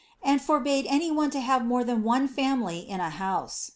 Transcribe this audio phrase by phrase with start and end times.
[0.23, 3.69] and forbade any one to have more than one family in a house.